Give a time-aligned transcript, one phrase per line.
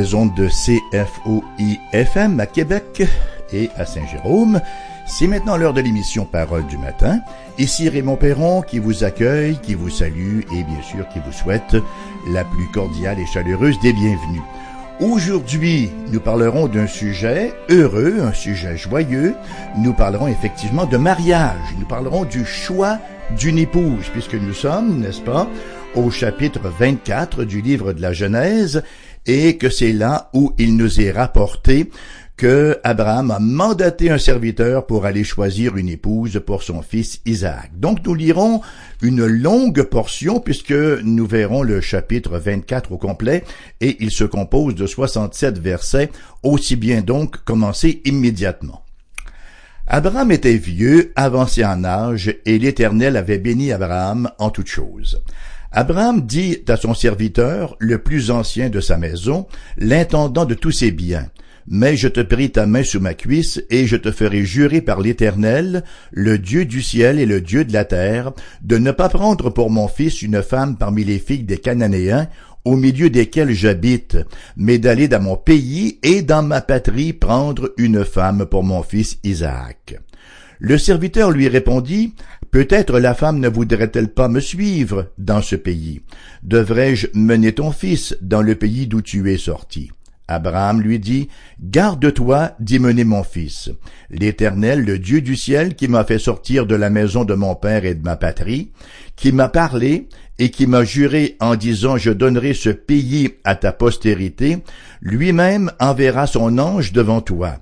[0.00, 3.02] de CFOI-FM à Québec
[3.52, 4.58] et à Saint-Jérôme.
[5.06, 7.20] C'est maintenant l'heure de l'émission Parole du matin.
[7.58, 11.76] Ici Raymond Perron qui vous accueille, qui vous salue et bien sûr qui vous souhaite
[12.32, 14.40] la plus cordiale et chaleureuse des bienvenues.
[15.00, 19.34] Aujourd'hui, nous parlerons d'un sujet heureux, un sujet joyeux.
[19.76, 21.74] Nous parlerons effectivement de mariage.
[21.78, 22.98] Nous parlerons du choix
[23.38, 25.46] d'une épouse, puisque nous sommes, n'est-ce pas,
[25.94, 28.82] au chapitre 24 du livre de la Genèse,
[29.26, 31.90] et que c'est là où il nous est rapporté
[32.40, 37.70] que Abraham a mandaté un serviteur pour aller choisir une épouse pour son fils Isaac.
[37.78, 38.62] Donc nous lirons
[39.02, 43.44] une longue portion puisque nous verrons le chapitre 24 au complet
[43.82, 46.10] et il se compose de 67 versets,
[46.42, 48.84] aussi bien donc commencer immédiatement.
[49.86, 55.20] Abraham était vieux, avancé en âge, et l'Éternel avait béni Abraham en toutes choses.
[55.72, 59.46] Abraham dit à son serviteur, le plus ancien de sa maison,
[59.78, 61.28] l'intendant de tous ses biens,
[61.68, 65.00] mais je te prie ta main sous ma cuisse, et je te ferai jurer par
[65.00, 69.50] l'Éternel, le Dieu du ciel et le Dieu de la terre, de ne pas prendre
[69.50, 72.26] pour mon fils une femme parmi les filles des Cananéens,
[72.64, 74.18] au milieu desquels j'habite,
[74.56, 79.18] mais d'aller dans mon pays et dans ma patrie prendre une femme pour mon fils
[79.22, 80.00] Isaac.
[80.58, 82.14] Le serviteur lui répondit,
[82.50, 86.00] Peut-être la femme ne voudrait-elle pas me suivre dans ce pays.
[86.42, 89.92] Devrais-je mener ton fils dans le pays d'où tu es sorti?
[90.26, 91.28] Abraham lui dit,
[91.60, 93.70] Garde-toi d'y mener mon fils.
[94.10, 97.84] L'Éternel, le Dieu du ciel, qui m'a fait sortir de la maison de mon père
[97.84, 98.72] et de ma patrie,
[99.16, 103.72] qui m'a parlé et qui m'a juré en disant Je donnerai ce pays à ta
[103.72, 104.58] postérité,
[105.00, 107.58] lui-même enverra son ange devant toi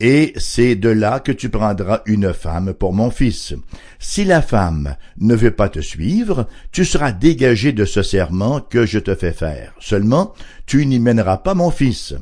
[0.00, 3.54] et c'est de là que tu prendras une femme pour mon fils.
[4.00, 8.84] Si la femme ne veut pas te suivre, tu seras dégagé de ce serment que
[8.84, 9.72] je te fais faire.
[9.78, 10.34] Seulement,
[10.66, 12.14] tu n'y mèneras pas mon fils.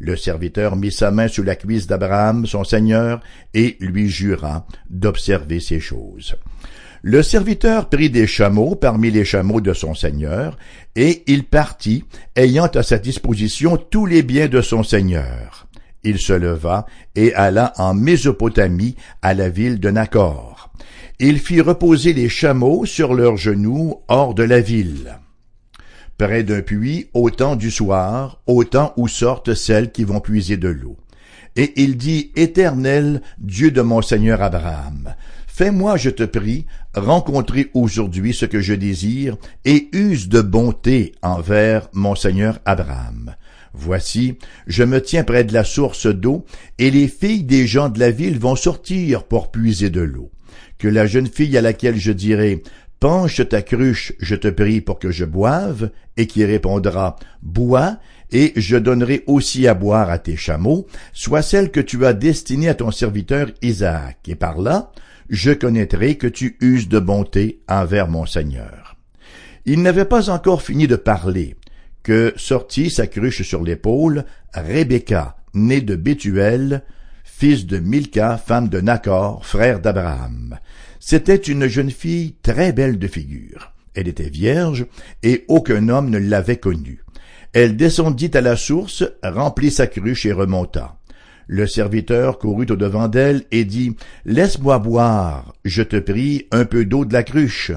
[0.00, 3.20] Le serviteur mit sa main sous la cuisse d'Abraham, son seigneur,
[3.54, 6.36] et lui jura d'observer ces choses.
[7.02, 10.58] Le serviteur prit des chameaux parmi les chameaux de son seigneur,
[10.96, 12.04] et il partit,
[12.34, 15.69] ayant à sa disposition tous les biens de son seigneur
[16.04, 20.70] il se leva et alla en Mésopotamie à la ville de Nacor.
[21.18, 25.18] Il fit reposer les chameaux sur leurs genoux hors de la ville,
[26.16, 30.56] près d'un puits au temps du soir, au temps où sortent celles qui vont puiser
[30.56, 30.96] de l'eau.
[31.56, 35.14] Et il dit, Éternel, Dieu de mon Seigneur Abraham,
[35.46, 41.88] fais-moi, je te prie, rencontrer aujourd'hui ce que je désire, et use de bonté envers
[41.92, 43.34] mon Seigneur Abraham.
[43.72, 44.36] Voici,
[44.66, 46.44] je me tiens près de la source d'eau,
[46.78, 50.30] et les filles des gens de la ville vont sortir pour puiser de l'eau.
[50.78, 52.62] Que la jeune fille à laquelle je dirai
[52.98, 57.98] Penche ta cruche, je te prie pour que je boive, et qui répondra Bois,
[58.30, 62.68] et je donnerai aussi à boire à tes chameaux, soit celle que tu as destinée
[62.68, 64.92] à ton serviteur Isaac, et par là,
[65.30, 68.96] je connaîtrai que tu uses de bonté envers mon Seigneur.
[69.64, 71.56] Il n'avait pas encore fini de parler,
[72.02, 74.24] que sortit sa cruche sur l'épaule
[74.54, 76.82] Rebecca, née de Bethuel,
[77.24, 80.58] fils de Milka, femme de Nacor, frère d'Abraham.
[80.98, 83.72] C'était une jeune fille très belle de figure.
[83.94, 84.86] Elle était vierge,
[85.22, 87.02] et aucun homme ne l'avait connue.
[87.52, 90.96] Elle descendit à la source, remplit sa cruche et remonta.
[91.48, 96.84] Le serviteur courut au devant d'elle et dit, Laisse-moi boire, je te prie, un peu
[96.84, 97.72] d'eau de la cruche.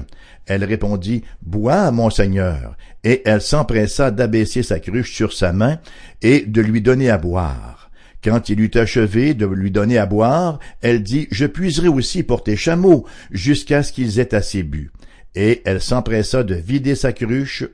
[0.46, 2.76] Elle répondit, Bois, mon Seigneur.
[3.02, 5.78] Et elle s'empressa d'abaisser sa cruche sur sa main
[6.22, 7.90] et de lui donner à boire.
[8.22, 12.42] Quand il eut achevé de lui donner à boire, elle dit, Je puiserai aussi pour
[12.42, 14.90] tes chameaux, jusqu'à ce qu'ils aient assez bu.
[15.34, 17.64] Et elle s'empressa de vider sa cruche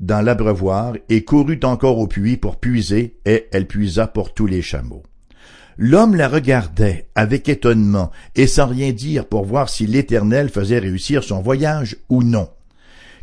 [0.00, 4.60] dans l'abreuvoir et courut encore au puits pour puiser, et elle puisa pour tous les
[4.60, 5.02] chameaux.
[5.76, 11.24] L'homme la regardait avec étonnement et sans rien dire pour voir si l'Éternel faisait réussir
[11.24, 12.48] son voyage ou non.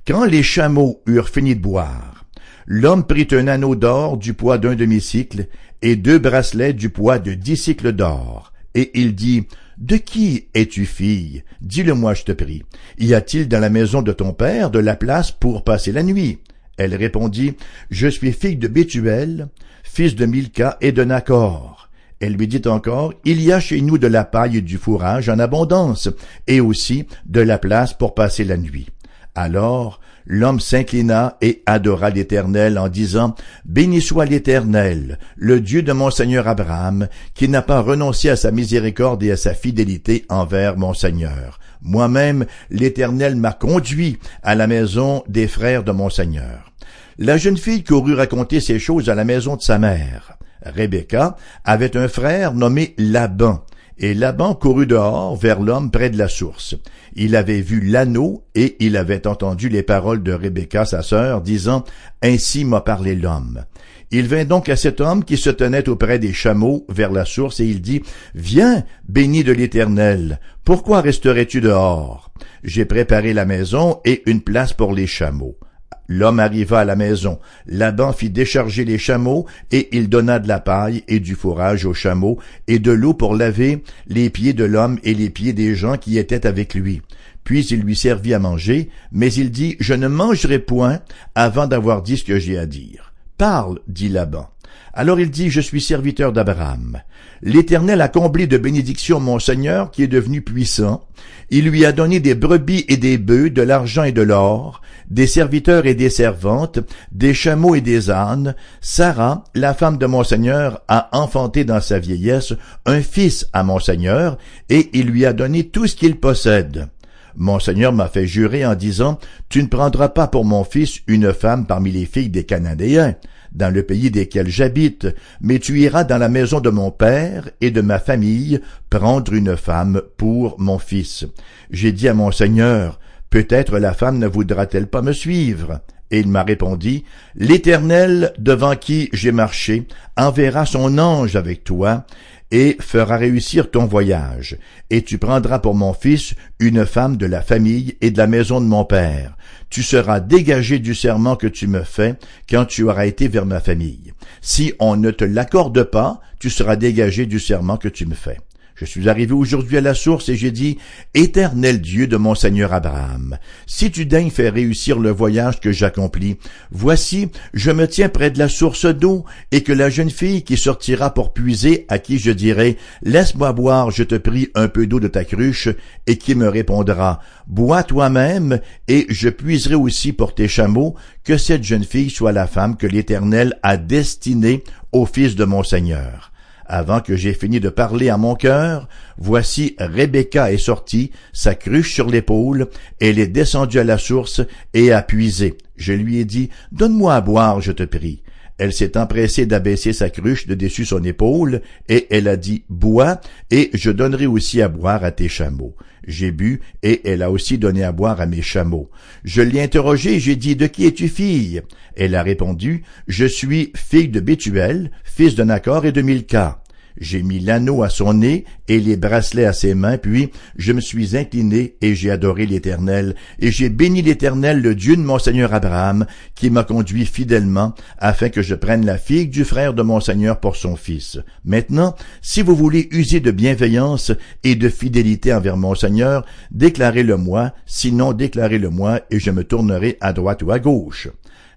[0.06, 2.25] Quand les chameaux eurent fini de boire,
[2.65, 5.48] l'homme prit un anneau d'or du poids d'un demi-cycle
[5.81, 10.86] et deux bracelets du poids de dix cycles d'or, et il dit, De qui es-tu
[10.86, 11.44] fille?
[11.62, 12.63] Dis-le-moi, je te prie.
[13.00, 16.39] Y a-t-il dans la maison de ton père de la place pour passer la nuit?
[16.77, 17.53] Elle répondit,
[17.89, 19.50] Je suis fille de Bethuel,
[19.83, 21.90] fils de Milka et de Nacor.
[22.21, 25.27] Elle lui dit encore, Il y a chez nous de la paille et du fourrage
[25.27, 26.07] en abondance,
[26.45, 28.88] et aussi de la place pour passer la nuit.
[29.33, 33.33] Alors l'homme s'inclina et adora l'Éternel en disant,
[33.65, 38.51] Béni soit l'Éternel, le Dieu de mon Seigneur Abraham, qui n'a pas renoncé à sa
[38.51, 41.59] miséricorde et à sa fidélité envers mon Seigneur.
[41.81, 46.71] Moi-même, l'Éternel m'a conduit à la maison des frères de mon Seigneur.
[47.17, 50.38] La jeune fille courut raconter ces choses à la maison de sa mère.
[50.66, 53.63] Rebecca avait un frère nommé Laban,
[53.98, 56.75] et Laban courut dehors vers l'homme près de la source.
[57.13, 61.84] Il avait vu l'anneau et il avait entendu les paroles de Rebecca, sa sœur, disant,
[62.24, 63.63] Ainsi m'a parlé l'homme.
[64.10, 67.60] Il vint donc à cet homme qui se tenait auprès des chameaux vers la source
[67.60, 68.02] et il dit,
[68.34, 72.31] Viens, béni de l'Éternel, pourquoi resterais-tu dehors?
[72.63, 75.58] J'ai préparé la maison et une place pour les chameaux.
[76.07, 77.39] L'homme arriva à la maison.
[77.67, 81.93] Laban fit décharger les chameaux, et il donna de la paille et du fourrage aux
[81.93, 85.97] chameaux, et de l'eau pour laver les pieds de l'homme et les pieds des gens
[85.97, 87.01] qui étaient avec lui.
[87.43, 90.99] Puis il lui servit à manger, mais il dit, Je ne mangerai point
[91.33, 93.13] avant d'avoir dit ce que j'ai à dire.
[93.38, 94.49] Parle, dit Laban.
[94.94, 97.01] Alors il dit, Je suis serviteur d'Abraham.
[97.41, 101.07] L'Éternel a comblé de bénédictions mon Seigneur qui est devenu puissant.
[101.50, 105.27] Il lui a donné des brebis et des bœufs, de l'argent et de l'or, des
[105.27, 106.79] serviteurs et des servantes,
[107.12, 108.56] des chameaux et des ânes.
[108.79, 112.53] Sarah, la femme de mon Seigneur, a enfanté dans sa vieillesse
[112.85, 114.38] un fils à mon Seigneur,
[114.69, 116.88] et il lui a donné tout ce qu'il possède.
[117.35, 119.19] Mon Seigneur m'a fait jurer en disant,
[119.50, 123.15] Tu ne prendras pas pour mon fils une femme parmi les filles des Canadéens,
[123.51, 125.07] dans le pays desquels j'habite,
[125.42, 129.57] mais tu iras dans la maison de mon père et de ma famille prendre une
[129.57, 131.25] femme pour mon fils.
[131.69, 133.00] J'ai dit à mon Seigneur,
[133.31, 135.80] Peut-être la femme ne voudra-t-elle pas me suivre?
[136.12, 137.03] Et il m'a répondu,
[137.36, 139.88] L'Éternel, devant qui j'ai marché,
[140.18, 142.06] enverra son ange avec toi,
[142.51, 144.57] et fera réussir ton voyage,
[144.89, 148.59] et tu prendras pour mon fils une femme de la famille et de la maison
[148.59, 149.38] de mon père.
[149.69, 152.15] Tu seras dégagé du serment que tu me fais
[152.50, 154.13] quand tu auras été vers ma famille.
[154.42, 158.38] Si on ne te l'accorde pas, tu seras dégagé du serment que tu me fais.
[158.81, 160.80] Je suis arrivé aujourd'hui à la source et j'ai dit,
[161.13, 163.38] Éternel Dieu de mon Seigneur Abraham,
[163.68, 166.38] si tu daignes faire réussir le voyage que j'accomplis,
[166.72, 170.57] voici, je me tiens près de la source d'eau, et que la jeune fille qui
[170.57, 175.00] sortira pour puiser, à qui je dirai, Laisse-moi boire, je te prie, un peu d'eau
[175.00, 175.69] de ta cruche,
[176.07, 181.63] et qui me répondra, Bois toi-même, et je puiserai aussi pour tes chameaux, que cette
[181.63, 186.31] jeune fille soit la femme que l'Éternel a destinée au fils de mon Seigneur.
[186.73, 188.88] Avant que j'aie fini de parler à mon cœur,
[189.18, 192.69] voici Rebecca est sortie, sa cruche sur l'épaule,
[193.01, 194.39] elle est descendue à la source
[194.73, 195.57] et a puisé.
[195.75, 198.23] Je lui ai dit, Donne-moi à boire, je te prie.
[198.57, 203.19] Elle s'est empressée d'abaisser sa cruche de dessus son épaule, et elle a dit, Bois,
[203.50, 205.75] et je donnerai aussi à boire à tes chameaux.
[206.07, 208.89] J'ai bu, et elle a aussi donné à boire à mes chameaux.
[209.25, 211.63] Je l'ai interrogée, j'ai dit, De qui es-tu fille?
[211.97, 216.61] Elle a répondu, Je suis fille de Bethuel, fils de Nacor et de Milka.
[216.97, 220.81] J'ai mis l'anneau à son nez et les bracelets à ses mains, puis je me
[220.81, 225.53] suis incliné et j'ai adoré l'Éternel, et j'ai béni l'Éternel, le Dieu de mon Seigneur
[225.53, 226.05] Abraham,
[226.35, 230.39] qui m'a conduit fidèlement, afin que je prenne la fille du frère de mon Seigneur
[230.39, 231.19] pour son fils.
[231.45, 234.11] Maintenant, si vous voulez user de bienveillance
[234.43, 239.97] et de fidélité envers mon Seigneur, déclarez-le moi, sinon déclarez-le moi, et je me tournerai
[240.01, 241.09] à droite ou à gauche.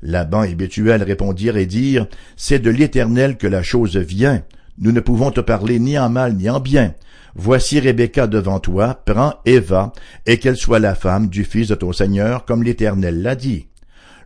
[0.02, 4.42] Laban et Bethuel répondirent et dirent, C'est de l'Éternel que la chose vient.
[4.78, 6.94] Nous ne pouvons te parler ni en mal ni en bien.
[7.36, 9.92] Voici Rebecca devant toi, prends et va,
[10.26, 13.68] et qu'elle soit la femme du fils de ton Seigneur, comme l'Éternel l'a dit.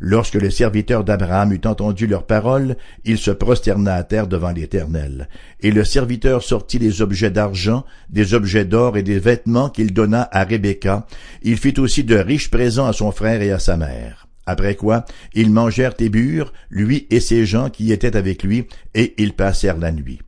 [0.00, 5.28] Lorsque le serviteur d'Abraham eut entendu leurs paroles, il se prosterna à terre devant l'Éternel.
[5.60, 10.28] Et le serviteur sortit des objets d'argent, des objets d'or et des vêtements qu'il donna
[10.30, 11.06] à Rebecca.
[11.42, 14.28] Il fit aussi de riches présents à son frère et à sa mère.
[14.46, 19.14] Après quoi, ils mangèrent et burent, lui et ses gens qui étaient avec lui, et
[19.18, 20.20] ils passèrent la nuit.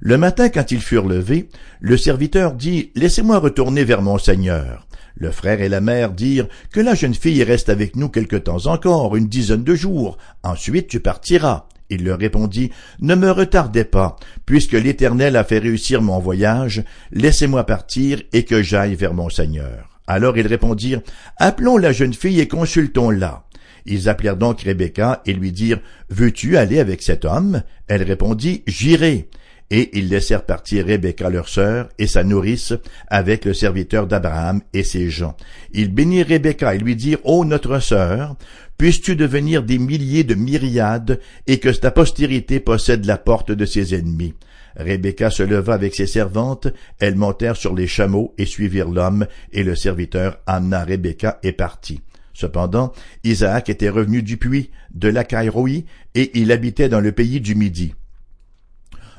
[0.00, 1.48] Le matin, quand ils furent levés,
[1.80, 4.86] le serviteur dit, Laissez-moi retourner vers mon Seigneur.
[5.14, 8.66] Le frère et la mère dirent, Que la jeune fille reste avec nous quelque temps
[8.66, 11.66] encore, une dizaine de jours, ensuite tu partiras.
[11.88, 17.64] Il leur répondit, Ne me retardez pas, puisque l'Éternel a fait réussir mon voyage, laissez-moi
[17.64, 19.88] partir et que j'aille vers mon Seigneur.
[20.06, 21.00] Alors ils répondirent,
[21.38, 23.44] Appelons la jeune fille et consultons-la.
[23.86, 27.62] Ils appelèrent donc Rebecca et lui dirent, Veux-tu aller avec cet homme?
[27.86, 29.28] Elle répondit, J'irai
[29.70, 32.72] et ils laissèrent partir Rebecca leur sœur et sa nourrice
[33.08, 35.36] avec le serviteur d'Abraham et ses gens.
[35.72, 38.36] Ils bénirent Rebecca et lui dirent, Ô notre sœur,
[38.78, 43.94] puisses-tu devenir des milliers de myriades et que ta postérité possède la porte de ses
[43.94, 44.34] ennemis.
[44.76, 46.68] Rebecca se leva avec ses servantes,
[46.98, 52.02] elles montèrent sur les chameaux et suivirent l'homme, et le serviteur amena Rebecca et partit.
[52.34, 52.92] Cependant,
[53.24, 57.54] Isaac était revenu du puits, de la Caïroï, et il habitait dans le pays du
[57.54, 57.94] Midi.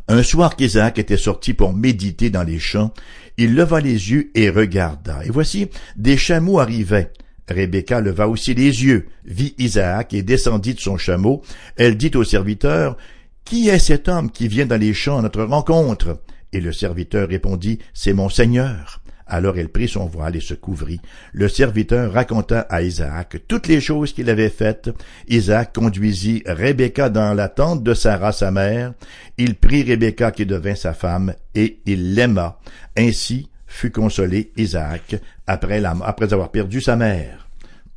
[0.09, 2.93] Un soir qu'Isaac était sorti pour méditer dans les champs,
[3.37, 7.11] il leva les yeux et regarda, et voici, des chameaux arrivaient.
[7.49, 11.41] Rebecca leva aussi les yeux, vit Isaac et descendit de son chameau.
[11.75, 12.97] Elle dit au serviteur,
[13.45, 16.21] Qui est cet homme qui vient dans les champs à notre rencontre?
[16.53, 19.01] Et le serviteur répondit, C'est mon Seigneur.
[19.27, 21.01] Alors elle prit son voile et se couvrit.
[21.33, 24.89] Le serviteur raconta à Isaac toutes les choses qu'il avait faites.
[25.27, 28.93] Isaac conduisit Rebecca dans la tente de Sarah sa mère.
[29.37, 32.59] Il prit Rebecca qui devint sa femme et il l'aima.
[32.97, 35.15] Ainsi fut consolé Isaac
[35.45, 37.47] après, avoir perdu sa mère.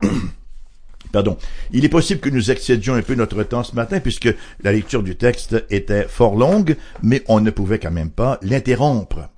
[1.13, 1.37] Pardon.
[1.73, 4.33] Il est possible que nous excédions un peu notre temps ce matin puisque
[4.63, 9.29] la lecture du texte était fort longue, mais on ne pouvait quand même pas l'interrompre.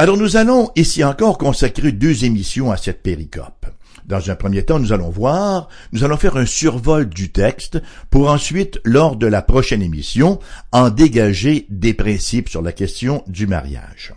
[0.00, 3.66] Alors nous allons ici encore consacrer deux émissions à cette péricope.
[4.06, 8.30] Dans un premier temps, nous allons voir, nous allons faire un survol du texte pour
[8.30, 10.38] ensuite, lors de la prochaine émission,
[10.72, 14.14] en dégager des principes sur la question du mariage.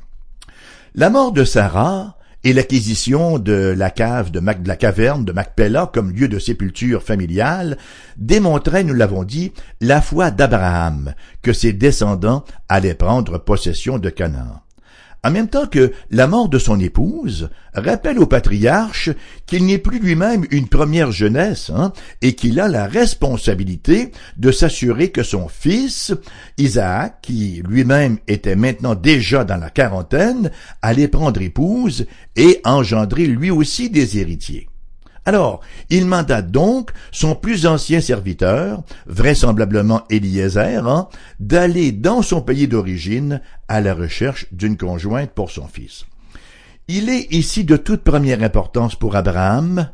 [0.95, 5.33] La mort de Sarah et l'acquisition de la cave de, Mac, de la caverne de
[5.33, 7.77] Macpella comme lieu de sépulture familiale
[8.15, 14.62] démontraient, nous l'avons dit, la foi d'Abraham que ses descendants allaient prendre possession de Canaan
[15.23, 19.09] en même temps que la mort de son épouse rappelle au patriarche
[19.45, 25.11] qu'il n'est plus lui-même une première jeunesse hein, et qu'il a la responsabilité de s'assurer
[25.11, 26.13] que son fils,
[26.57, 30.51] Isaac, qui lui-même était maintenant déjà dans la quarantaine,
[30.81, 34.67] allait prendre épouse et engendrer lui aussi des héritiers.
[35.25, 41.07] Alors, il mandate donc son plus ancien serviteur, vraisemblablement Eliezer, hein,
[41.39, 46.05] d'aller dans son pays d'origine à la recherche d'une conjointe pour son fils.
[46.89, 49.89] Il est ici de toute première importance pour Abraham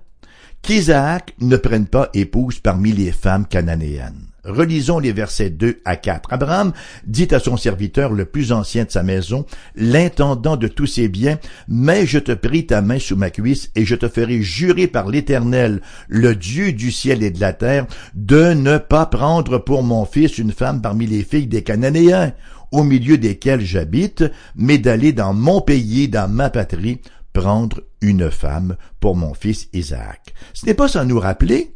[0.63, 4.28] qu'Isaac ne prenne pas épouse parmi les femmes cananéennes.
[4.50, 6.34] Relisons les versets 2 à 4.
[6.34, 6.74] Abraham
[7.06, 11.38] dit à son serviteur le plus ancien de sa maison, l'intendant de tous ses biens,
[11.68, 15.08] mais je te prie ta main sous ma cuisse et je te ferai jurer par
[15.08, 20.06] l'Éternel, le Dieu du ciel et de la terre, de ne pas prendre pour mon
[20.06, 22.34] fils une femme parmi les filles des Cananéens,
[22.72, 24.24] au milieu desquels j'habite,
[24.56, 27.01] mais d'aller dans mon pays, dans ma patrie,
[27.34, 30.34] prendre une femme pour mon fils Isaac.
[30.53, 31.75] Ce n'est pas sans nous rappeler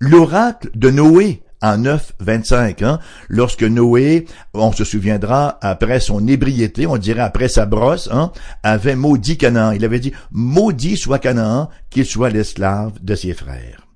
[0.00, 2.98] l'oracle de Noé, en 9, 25, hein,
[3.28, 8.96] lorsque Noé, on se souviendra, après son ébriété, on dirait après sa brosse, hein, avait
[8.96, 9.72] maudit Canaan.
[9.72, 13.86] Il avait dit, maudit soit Canaan, qu'il soit l'esclave de ses frères.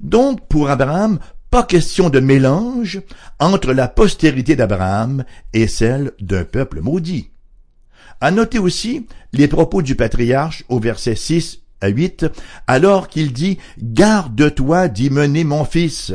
[0.00, 1.18] Donc, pour Abraham,
[1.50, 3.00] pas question de mélange
[3.40, 7.30] entre la postérité d'Abraham et celle d'un peuple maudit.
[8.20, 12.26] À noter aussi les propos du patriarche au verset 6 à 8,
[12.66, 16.12] alors qu'il dit, Garde-toi d'y mener mon fils.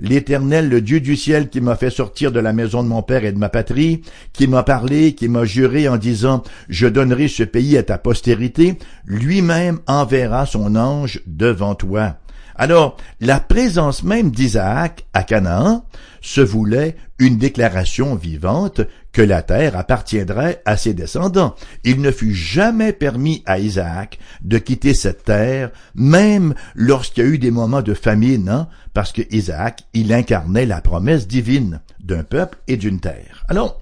[0.00, 3.24] L'Éternel, le Dieu du ciel qui m'a fait sortir de la maison de mon père
[3.24, 4.02] et de ma patrie,
[4.32, 8.78] qui m'a parlé, qui m'a juré en disant, Je donnerai ce pays à ta postérité,
[9.04, 12.16] lui-même enverra son ange devant toi.
[12.56, 15.84] Alors, la présence même d'Isaac à Canaan
[16.20, 18.80] se voulait une déclaration vivante
[19.12, 21.54] que la terre appartiendrait à ses descendants.
[21.84, 27.30] Il ne fut jamais permis à Isaac de quitter cette terre, même lorsqu'il y a
[27.30, 32.24] eu des moments de famine, hein, parce que Isaac, il incarnait la promesse divine d'un
[32.24, 33.44] peuple et d'une terre.
[33.48, 33.80] Alors,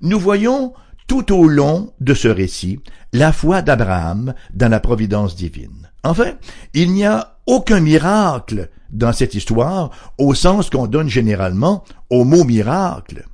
[0.00, 0.72] nous voyons
[1.06, 2.80] tout au long de ce récit
[3.12, 5.90] la foi d'Abraham dans la providence divine.
[6.02, 6.32] Enfin,
[6.74, 12.44] il n'y a aucun miracle dans cette histoire au sens qu'on donne généralement au mot
[12.44, 13.24] miracle.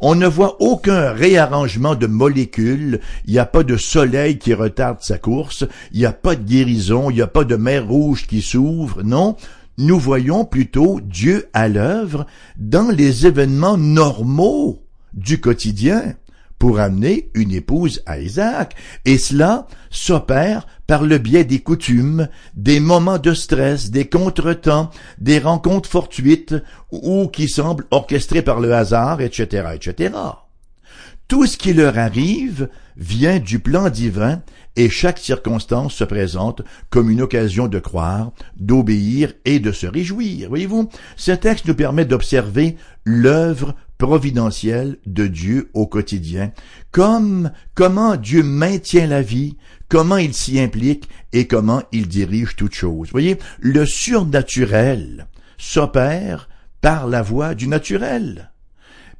[0.00, 4.98] On ne voit aucun réarrangement de molécules, il n'y a pas de soleil qui retarde
[5.00, 8.26] sa course, il n'y a pas de guérison, il n'y a pas de mer rouge
[8.26, 9.36] qui s'ouvre, non,
[9.78, 14.82] nous voyons plutôt Dieu à l'œuvre dans les événements normaux
[15.14, 16.14] du quotidien
[16.58, 22.80] pour amener une épouse à Isaac, et cela s'opère par le biais des coutumes, des
[22.80, 26.54] moments de stress, des contretemps, des rencontres fortuites
[26.90, 30.14] ou qui semblent orchestrées par le hasard, etc., etc.
[31.28, 34.42] Tout ce qui leur arrive vient du plan divin
[34.76, 40.48] et chaque circonstance se présente comme une occasion de croire, d'obéir et de se réjouir.
[40.48, 46.52] Voyez-vous, ce texte nous permet d'observer l'œuvre providentielle de Dieu au quotidien,
[46.90, 49.56] comme comment Dieu maintient la vie,
[49.88, 53.10] comment il s'y implique et comment il dirige toute chose.
[53.10, 55.26] Voyez, le surnaturel
[55.58, 56.48] s'opère
[56.80, 58.52] par la voie du naturel,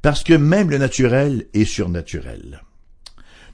[0.01, 2.61] parce que même le naturel est surnaturel.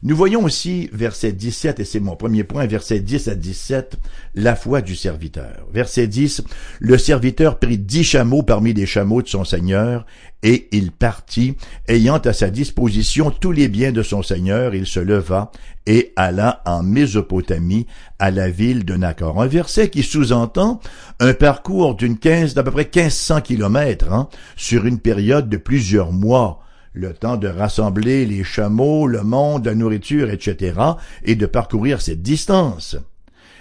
[0.05, 3.95] Nous voyons aussi, verset 17, et c'est mon premier point, verset 10 à 17,
[4.35, 5.65] la foi du serviteur.
[5.73, 6.43] Verset 10,
[6.81, 10.05] le serviteur prit dix chameaux parmi les chameaux de son Seigneur,
[10.43, 11.55] et il partit,
[11.87, 15.51] ayant à sa disposition tous les biens de son Seigneur, il se leva
[15.85, 17.87] et alla en Mésopotamie,
[18.19, 19.41] à la ville de Nacor.
[19.41, 20.81] Un verset qui sous-entend
[21.21, 26.11] un parcours d'une quinze, d'à peu près 1500 kilomètres, hein, sur une période de plusieurs
[26.11, 26.59] mois
[26.93, 30.79] le temps de rassembler les chameaux, le monde, la nourriture, etc.,
[31.23, 32.95] et de parcourir cette distance.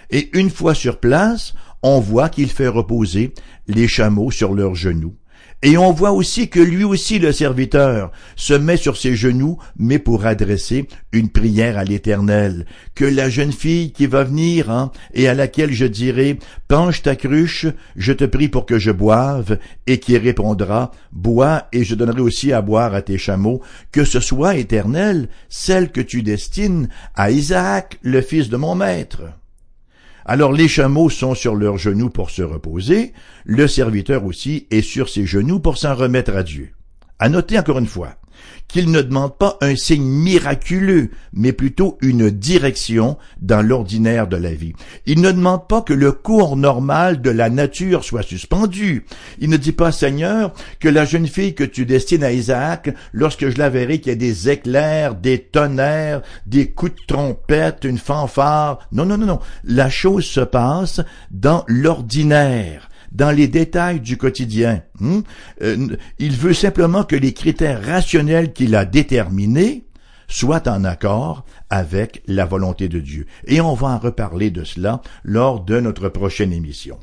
[0.09, 3.33] Et une fois sur place, on voit qu'il fait reposer
[3.67, 5.15] les chameaux sur leurs genoux,
[5.65, 9.97] et on voit aussi que lui aussi, le serviteur, se met sur ses genoux, mais
[9.97, 12.65] pour adresser une prière à l'Éternel.
[12.95, 17.15] Que la jeune fille qui va venir, hein, et à laquelle je dirai, penche ta
[17.15, 17.65] cruche,
[17.95, 22.51] je te prie pour que je boive, et qui répondra, bois, et je donnerai aussi
[22.51, 23.61] à boire à tes chameaux,
[23.93, 29.21] que ce soit, Éternel, celle que tu destines à Isaac, le fils de mon maître.
[30.25, 33.13] Alors les chameaux sont sur leurs genoux pour se reposer,
[33.43, 36.71] le serviteur aussi est sur ses genoux pour s'en remettre à Dieu.
[37.19, 38.15] À noter encore une fois,
[38.67, 44.53] qu'il ne demande pas un signe miraculeux, mais plutôt une direction dans l'ordinaire de la
[44.53, 44.73] vie.
[45.05, 49.05] Il ne demande pas que le cours normal de la nature soit suspendu.
[49.39, 53.49] Il ne dit pas, Seigneur, que la jeune fille que tu destines à Isaac, lorsque
[53.49, 57.97] je la verrai, qu'il y a des éclairs, des tonnerres, des coups de trompette, une
[57.97, 58.79] fanfare.
[58.91, 59.39] Non, non, non, non.
[59.63, 64.83] La chose se passe dans l'ordinaire dans les détails du quotidien.
[64.99, 65.21] Hmm?
[65.61, 69.85] Euh, il veut simplement que les critères rationnels qu'il a déterminés
[70.27, 73.27] soient en accord avec la volonté de Dieu.
[73.45, 76.99] Et on va en reparler de cela lors de notre prochaine émission.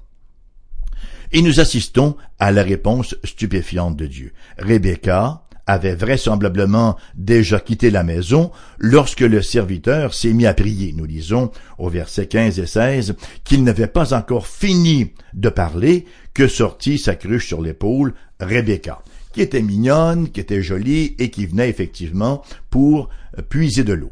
[1.33, 4.33] Et nous assistons à la réponse stupéfiante de Dieu.
[4.59, 10.93] Rebecca avait vraisemblablement déjà quitté la maison lorsque le serviteur s'est mis à prier.
[10.97, 16.49] Nous lisons au verset 15 et 16 qu'il n'avait pas encore fini de parler que
[16.49, 21.71] sortit sa cruche sur l'épaule Rebecca, qui était mignonne, qui était jolie et qui venait
[21.71, 23.09] effectivement pour
[23.49, 24.11] puiser de l'eau.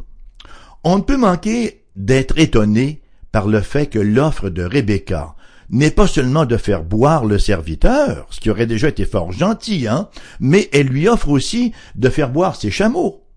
[0.85, 3.01] On ne peut manquer d'être étonné
[3.33, 5.35] par le fait que l'offre de Rebecca
[5.71, 9.87] n'est pas seulement de faire boire le serviteur, ce qui aurait déjà été fort gentil,
[9.87, 10.09] hein,
[10.41, 13.28] mais elle lui offre aussi de faire boire ses chameaux.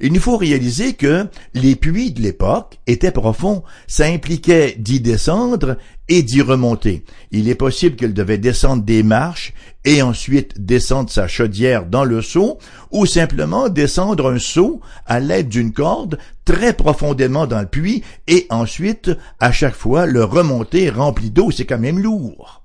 [0.00, 3.62] Il nous faut réaliser que les puits de l'époque étaient profonds.
[3.86, 5.76] Ça impliquait d'y descendre
[6.08, 7.04] et d'y remonter.
[7.30, 12.22] Il est possible qu'elle devait descendre des marches et ensuite descendre sa chaudière dans le
[12.22, 12.58] seau
[12.90, 18.46] ou simplement descendre un seau à l'aide d'une corde très profondément dans le puits et
[18.50, 21.50] ensuite à chaque fois le remonter rempli d'eau.
[21.50, 22.62] C'est quand même lourd.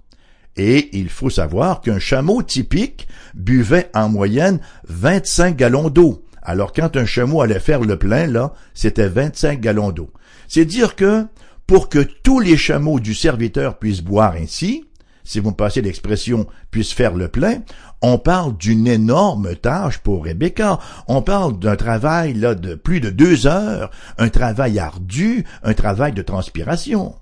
[0.58, 6.24] Et il faut savoir qu'un chameau typique buvait en moyenne 25 gallons d'eau.
[6.48, 10.10] Alors quand un chameau allait faire le plein, là, c'était 25 gallons d'eau.
[10.48, 11.26] C'est dire que
[11.68, 14.86] pour que tous les chameaux du serviteur puissent boire ainsi,
[15.26, 17.64] si vous me passez l'expression, puissent faire le plein,
[18.02, 20.80] on parle d'une énorme tâche pour Rebecca.
[21.10, 26.14] On parle d'un travail là de plus de deux heures, un travail ardu, un travail
[26.14, 27.16] de transpiration.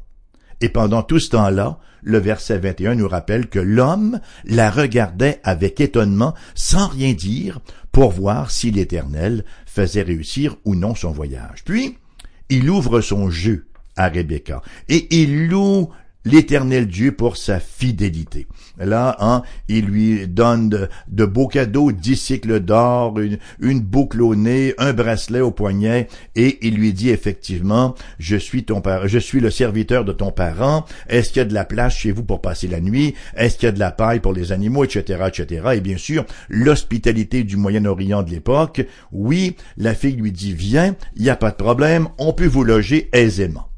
[0.62, 5.82] Et pendant tout ce temps-là, le verset 21 nous rappelle que l'homme la regardait avec
[5.82, 7.60] étonnement sans rien dire
[7.96, 11.64] pour voir si l'Éternel faisait réussir ou non son voyage.
[11.64, 11.98] Puis,
[12.50, 15.90] il ouvre son jeu à Rebecca et il loue
[16.26, 18.48] l'éternel Dieu pour sa fidélité.
[18.78, 23.18] Là, hein, il lui donne de, beaux cadeaux, dix cycles d'or,
[23.60, 28.66] une, boucle au nez, un bracelet au poignet, et il lui dit effectivement, je suis
[28.66, 31.96] ton je suis le serviteur de ton parent, est-ce qu'il y a de la place
[31.96, 34.52] chez vous pour passer la nuit, est-ce qu'il y a de la paille pour les
[34.52, 40.32] animaux, etc., etc., et bien sûr, l'hospitalité du Moyen-Orient de l'époque, oui, la fille lui
[40.32, 43.70] dit, viens, il n'y a pas de problème, on peut vous loger aisément.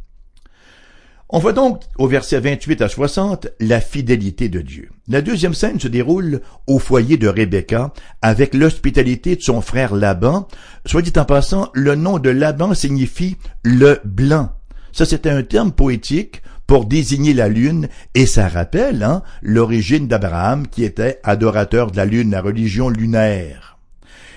[1.30, 4.90] On voit donc au verset 28 à 60 la fidélité de Dieu.
[5.10, 10.48] La deuxième scène se déroule au foyer de Rebecca avec l'hospitalité de son frère Laban.
[10.86, 14.52] Soit dit en passant, le nom de Laban signifie le blanc.
[14.94, 20.68] Ça, c'était un terme poétique pour désigner la lune, et ça rappelle hein, l'origine d'Abraham
[20.68, 23.77] qui était adorateur de la lune, la religion lunaire.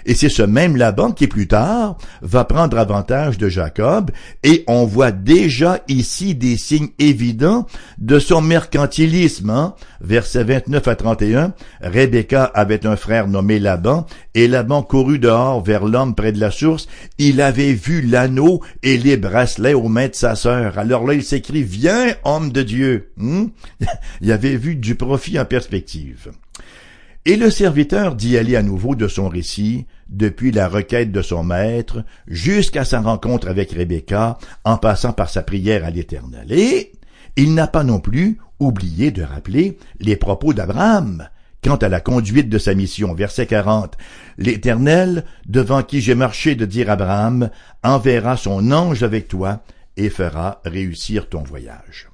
[0.07, 4.11] Et c'est ce même Laban qui plus tard va prendre avantage de Jacob
[4.43, 7.67] et on voit déjà ici des signes évidents
[7.99, 9.51] de son mercantilisme.
[9.51, 9.75] Hein?
[10.01, 15.85] Versets 29 à 31, Rebecca avait un frère nommé Laban et Laban courut dehors vers
[15.85, 16.89] l'homme près de la source.
[17.19, 20.79] Il avait vu l'anneau et les bracelets aux mains de sa sœur.
[20.79, 23.13] Alors là, il s'écrit, viens, homme de Dieu.
[23.17, 23.47] Hmm?
[24.21, 26.31] il avait vu du profit en perspective.
[27.27, 31.45] Et le serviteur d'y aller à nouveau de son récit, depuis la requête de son
[31.45, 36.51] maître, jusqu'à sa rencontre avec Rebecca, en passant par sa prière à l'Éternel.
[36.51, 36.93] Et
[37.37, 41.29] il n'a pas non plus oublié de rappeler les propos d'Abraham,
[41.63, 43.99] Quant à la conduite de sa mission, verset 40,
[44.39, 47.51] l'Éternel, devant qui j'ai marché de dire Abraham,
[47.83, 49.63] enverra son ange avec toi
[49.99, 52.09] et fera réussir ton voyage.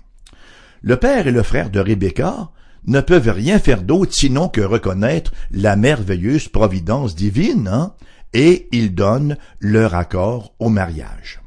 [0.82, 2.50] Le père et le frère de Rebecca
[2.86, 7.94] ne peuvent rien faire d'autre sinon que reconnaître la merveilleuse providence divine, hein,
[8.32, 11.40] et ils donnent leur accord au mariage.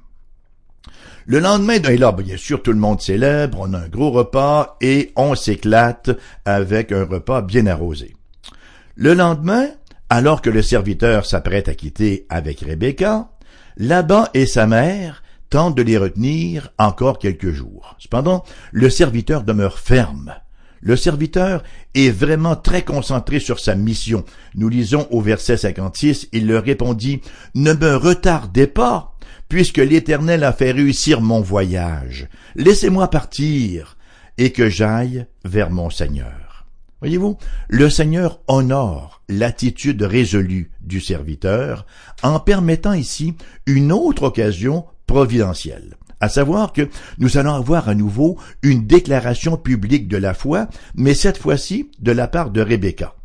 [1.25, 4.77] Le lendemain, et là, bien sûr, tout le monde célèbre, on a un gros repas
[4.81, 6.09] et on s'éclate
[6.43, 8.15] avec un repas bien arrosé.
[8.95, 9.67] Le lendemain,
[10.09, 13.29] alors que le serviteur s'apprête à quitter avec Rebecca,
[13.77, 15.21] Laban et sa mère
[15.51, 17.95] tentent de les retenir encore quelques jours.
[17.99, 20.33] Cependant, le serviteur demeure ferme.
[20.81, 21.63] Le serviteur
[21.93, 24.23] est vraiment très concentré sur sa mission.
[24.55, 27.21] Nous lisons au verset 56, il leur répondit,
[27.55, 29.17] Ne me retardez pas,
[29.49, 32.27] puisque l'Éternel a fait réussir mon voyage.
[32.55, 33.97] Laissez-moi partir
[34.37, 36.65] et que j'aille vers mon Seigneur.
[37.01, 37.37] Voyez-vous,
[37.69, 41.85] le Seigneur honore l'attitude résolue du serviteur
[42.23, 48.37] en permettant ici une autre occasion providentielle à savoir que nous allons avoir à nouveau
[48.61, 53.15] une déclaration publique de la foi, mais cette fois-ci de la part de Rebecca.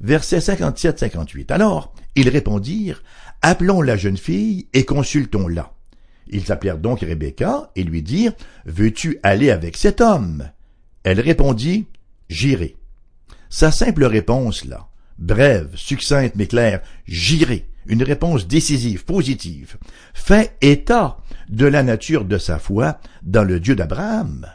[0.00, 1.52] Verset 57-58.
[1.52, 3.02] Alors, ils répondirent,
[3.42, 5.72] Appelons la jeune fille et consultons-la.
[6.28, 8.34] Ils appelèrent donc Rebecca et lui dirent,
[8.66, 10.50] Veux-tu aller avec cet homme?
[11.04, 11.86] Elle répondit,
[12.28, 12.76] J'irai.
[13.48, 19.76] Sa simple réponse, là, brève, succincte mais claire, J'irai, une réponse décisive, positive,
[20.12, 21.18] fait état
[21.50, 24.46] de la nature de sa foi dans le Dieu d'Abraham.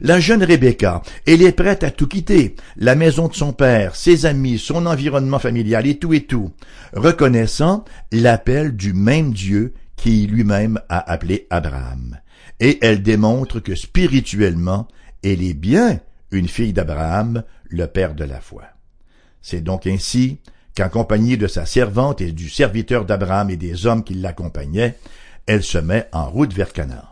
[0.00, 4.26] La jeune Rebecca, elle est prête à tout quitter, la maison de son père, ses
[4.26, 6.52] amis, son environnement familial et tout et tout,
[6.92, 12.18] reconnaissant l'appel du même Dieu qui lui-même a appelé Abraham.
[12.60, 14.86] Et elle démontre que spirituellement,
[15.22, 18.64] elle est bien une fille d'Abraham, le père de la foi.
[19.40, 20.40] C'est donc ainsi
[20.74, 24.96] qu'accompagnée de sa servante et du serviteur d'Abraham et des hommes qui l'accompagnaient,
[25.46, 27.04] elle se met en route vers Canaan.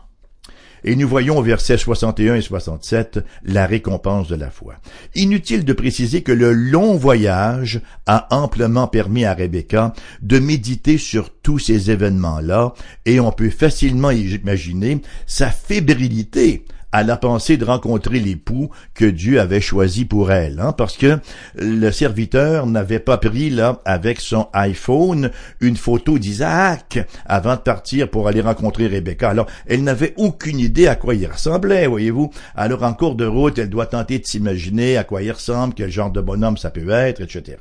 [0.87, 4.75] Et nous voyons au verset 61 et 67 la récompense de la foi.
[5.15, 11.31] Inutile de préciser que le long voyage a amplement permis à Rebecca de méditer sur
[11.31, 16.65] tous ces événements-là, et on peut facilement imaginer sa fébrilité
[16.95, 21.19] à la pensée de rencontrer l'époux que Dieu avait choisi pour elle, hein, parce que
[21.55, 25.29] le serviteur n'avait pas pris là avec son iPhone
[25.59, 29.29] une photo d'Isaac avant de partir pour aller rencontrer Rebecca.
[29.29, 32.31] Alors, elle n'avait aucune idée à quoi il ressemblait, voyez-vous.
[32.55, 35.91] Alors, en cours de route, elle doit tenter de s'imaginer à quoi il ressemble, quel
[35.91, 37.57] genre de bonhomme ça peut être, etc.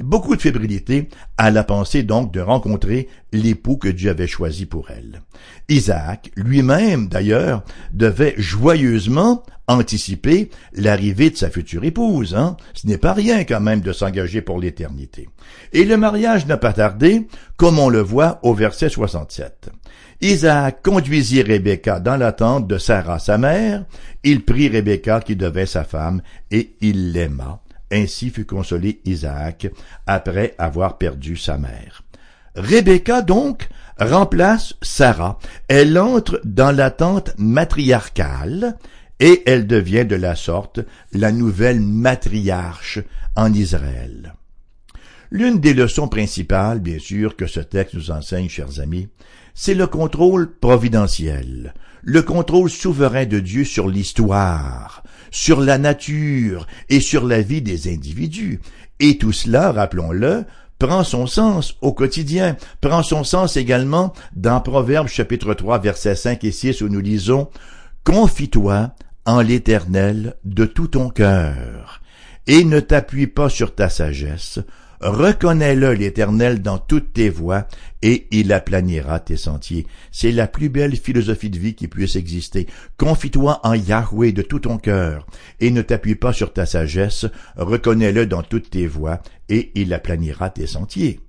[0.00, 1.08] Beaucoup de fébrilité
[1.38, 5.22] à la pensée donc de rencontrer l'époux que Dieu avait choisi pour elle.
[5.68, 12.34] Isaac, lui-même d'ailleurs, devait joyeusement anticiper l'arrivée de sa future épouse.
[12.34, 12.56] Hein?
[12.74, 15.28] Ce n'est pas rien quand même de s'engager pour l'éternité.
[15.72, 19.70] Et le mariage n'a pas tardé, comme on le voit au verset 67.
[20.20, 23.84] Isaac conduisit Rebecca dans la tente de Sarah sa mère,
[24.22, 27.60] il prit Rebecca qui devait sa femme, et il l'aima.
[27.90, 29.66] Ainsi fut consolé Isaac
[30.06, 32.03] après avoir perdu sa mère.
[32.54, 35.38] Rebecca, donc, remplace Sarah.
[35.68, 38.76] Elle entre dans l'attente matriarcale
[39.20, 40.80] et elle devient de la sorte
[41.12, 43.00] la nouvelle matriarche
[43.36, 44.34] en Israël.
[45.30, 49.08] L'une des leçons principales, bien sûr, que ce texte nous enseigne, chers amis,
[49.54, 57.00] c'est le contrôle providentiel, le contrôle souverain de Dieu sur l'histoire, sur la nature et
[57.00, 58.60] sur la vie des individus.
[59.00, 60.44] Et tout cela, rappelons-le,
[60.78, 66.44] prend son sens au quotidien, prend son sens également dans Proverbes chapitre 3 versets 5
[66.44, 67.48] et 6 où nous lisons
[68.04, 68.90] Confie-toi
[69.24, 72.02] en l'Éternel de tout ton cœur
[72.46, 74.58] et ne t'appuie pas sur ta sagesse,
[75.00, 77.66] Reconnais-le, l'Éternel, dans toutes tes voies,
[78.02, 79.86] et il aplanira tes sentiers.
[80.12, 82.66] C'est la plus belle philosophie de vie qui puisse exister.
[82.96, 85.26] Confie-toi en Yahweh de tout ton cœur,
[85.60, 87.26] et ne t'appuie pas sur ta sagesse,
[87.56, 91.20] reconnais-le dans toutes tes voies, et il aplanira tes sentiers.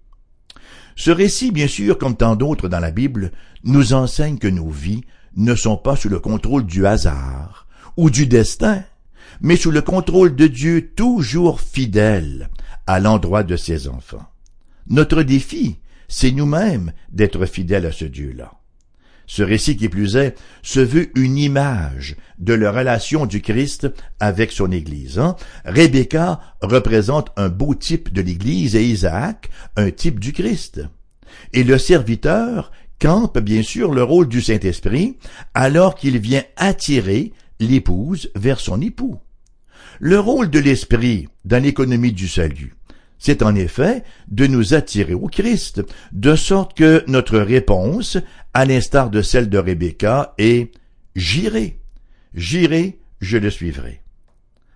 [0.96, 3.32] Ce récit, bien sûr, comme tant d'autres dans la Bible,
[3.64, 5.04] nous enseigne que nos vies
[5.36, 8.84] ne sont pas sous le contrôle du hasard ou du destin,
[9.42, 12.50] mais sous le contrôle de Dieu toujours fidèle,
[12.88, 14.26] à l'endroit de ses enfants.
[14.88, 18.54] Notre défi, c'est nous-mêmes d'être fidèles à ce Dieu-là.
[19.28, 23.88] Ce récit qui plus est se veut une image de la relation du Christ
[24.20, 25.18] avec son Église.
[25.18, 25.36] Hein.
[25.66, 30.82] Rebecca représente un beau type de l'Église et Isaac un type du Christ.
[31.54, 35.18] Et le serviteur campe bien sûr le rôle du Saint-Esprit
[35.54, 39.20] alors qu'il vient attirer l'épouse vers son époux.
[40.00, 42.76] Le rôle de l'Esprit dans l'économie du salut,
[43.18, 45.82] c'est en effet de nous attirer au Christ,
[46.12, 48.18] de sorte que notre réponse,
[48.54, 50.72] à l'instar de celle de Rebecca, est
[51.16, 51.80] J'irai,
[52.34, 54.02] j'irai, je le suivrai.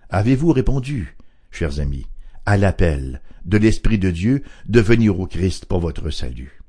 [0.08, 1.16] Avez-vous répondu,
[1.50, 2.06] chers amis,
[2.46, 6.62] à l'appel de l'Esprit de Dieu de venir au Christ pour votre salut?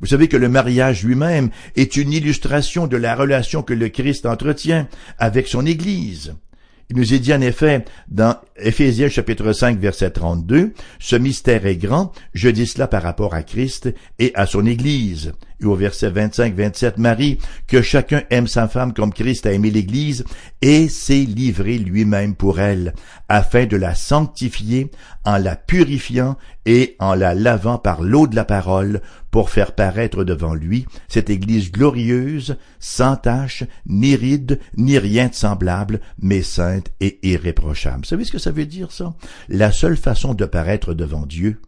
[0.00, 4.26] Vous savez que le mariage lui-même est une illustration de la relation que le Christ
[4.26, 4.86] entretient
[5.18, 6.34] avec son Église.
[6.90, 11.76] Il nous est dit en effet dans Éphésiens chapitre 5 verset 32, ce mystère est
[11.76, 15.32] grand, je dis cela par rapport à Christ et à son Église.
[15.62, 20.24] Et au verset 25-27, Marie, que chacun aime sa femme comme Christ a aimé l'Église
[20.62, 22.94] et s'est livré lui-même pour elle,
[23.28, 24.90] afin de la sanctifier
[25.24, 30.24] en la purifiant et en la lavant par l'eau de la parole pour faire paraître
[30.24, 36.90] devant lui cette Église glorieuse, sans tache, ni ride, ni rien de semblable, mais sainte
[37.00, 37.98] et irréprochable.
[37.98, 39.14] Vous savez ce que ça veut dire ça?
[39.48, 41.60] La seule façon de paraître devant Dieu,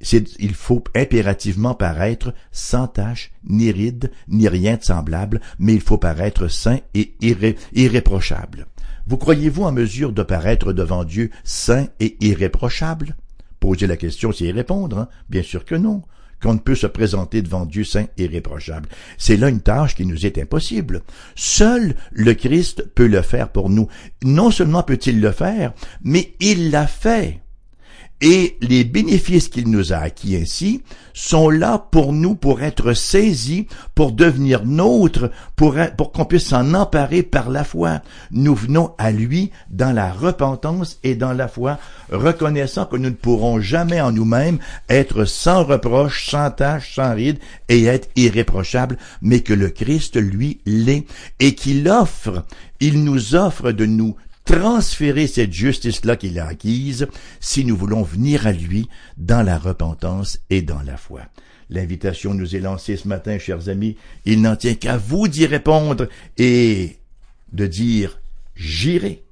[0.00, 5.98] il faut impérativement paraître sans tache, ni ride, ni rien de semblable, mais il faut
[5.98, 8.66] paraître saint et irréprochable.
[9.06, 13.16] Vous croyez-vous en mesure de paraître devant Dieu saint et irréprochable?
[13.58, 14.98] Posez la question, c'est y répondre.
[14.98, 15.08] Hein?
[15.28, 16.02] Bien sûr que non
[16.42, 18.88] qu'on ne peut se présenter devant Dieu saint et irréprochable.
[19.18, 21.02] C'est là une tâche qui nous est impossible.
[21.34, 23.88] Seul le Christ peut le faire pour nous.
[24.22, 27.42] Non seulement peut-il le faire, mais il l'a fait.
[28.22, 30.82] Et les bénéfices qu'il nous a acquis ainsi
[31.14, 35.74] sont là pour nous, pour être saisis, pour devenir nôtres, pour,
[36.12, 38.02] qu'on puisse s'en emparer par la foi.
[38.30, 41.78] Nous venons à lui dans la repentance et dans la foi,
[42.12, 44.58] reconnaissant que nous ne pourrons jamais en nous-mêmes
[44.90, 47.38] être sans reproche, sans tâche, sans ride
[47.70, 51.06] et être irréprochables, mais que le Christ, lui, l'est
[51.38, 52.44] et qu'il offre,
[52.80, 57.06] il nous offre de nous transférer cette justice-là qu'il a acquise
[57.40, 61.22] si nous voulons venir à lui dans la repentance et dans la foi.
[61.70, 63.96] L'invitation nous est lancée ce matin, chers amis.
[64.24, 66.98] Il n'en tient qu'à vous d'y répondre et
[67.52, 68.20] de dire
[68.56, 69.22] j'irai.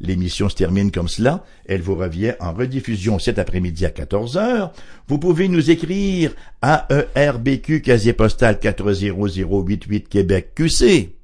[0.00, 1.44] L'émission se termine comme cela.
[1.66, 4.72] Elle vous revient en rediffusion cet après-midi à 14 heures.
[5.08, 11.19] Vous pouvez nous écrire à ERBQ, casier postal 40088 Québec QC.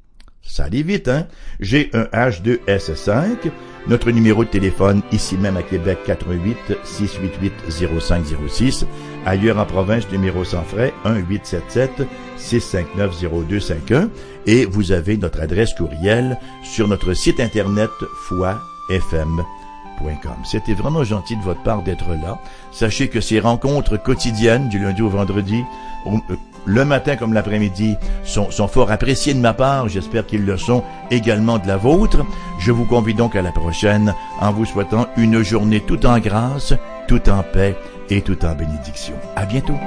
[0.47, 1.27] Ça allait vite, hein?
[1.61, 3.51] J'ai un H2S5.
[3.89, 7.53] Notre numéro de téléphone, ici même à Québec, 88 688
[8.01, 8.85] 0506.
[9.25, 13.15] Ailleurs en province, numéro sans frais, 1 877 659
[13.49, 14.11] 0251.
[14.47, 17.91] Et vous avez notre adresse courriel sur notre site internet
[18.29, 19.45] foifm.com.
[20.45, 22.41] C'était vraiment gentil de votre part d'être là.
[22.73, 25.63] Sachez que ces rencontres quotidiennes du lundi au vendredi
[26.67, 29.89] le matin comme l'après-midi sont, sont fort appréciés de ma part.
[29.89, 32.19] J'espère qu'ils le sont également de la vôtre.
[32.61, 36.75] Je vous convie donc à la prochaine en vous souhaitant une journée tout en grâce,
[37.09, 37.77] tout en paix
[38.11, 39.15] et tout en bénédiction.
[39.37, 39.79] À bientôt.